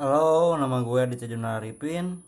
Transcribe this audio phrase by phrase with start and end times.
[0.00, 2.24] Halo, nama gue Aditya Juna Arifin.